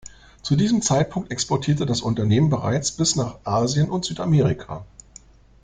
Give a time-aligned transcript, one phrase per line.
[0.41, 4.83] Zu diesem Zeitpunkt exportierte das Unternehmen bereits bs nach Asien und Südamerika.